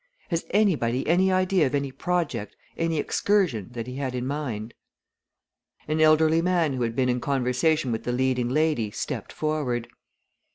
Has 0.29 0.45
anybody 0.49 1.07
any 1.07 1.31
idea 1.31 1.67
of 1.67 1.75
any 1.75 1.91
project, 1.91 2.55
any 2.75 2.97
excursion, 2.97 3.69
that 3.73 3.85
he 3.85 3.97
had 3.97 4.15
in 4.15 4.25
mind?" 4.25 4.73
An 5.87 6.01
elderly 6.01 6.41
man 6.41 6.73
who 6.73 6.81
had 6.81 6.95
been 6.95 7.07
in 7.07 7.21
conversation 7.21 7.91
with 7.91 8.03
the 8.03 8.11
leading 8.11 8.49
lady 8.49 8.89
stepped 8.89 9.31
forward. 9.31 9.87